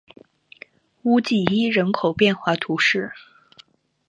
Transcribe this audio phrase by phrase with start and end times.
[1.03, 3.11] 乌济伊人口变化图示